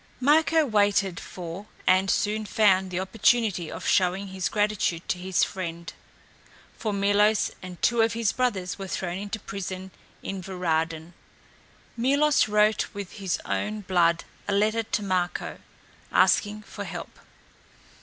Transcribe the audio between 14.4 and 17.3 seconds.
a letter to Marko, asking for help.